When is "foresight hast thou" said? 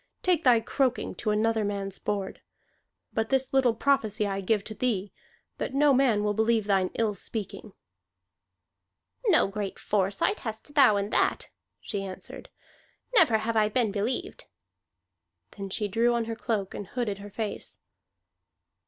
9.77-10.97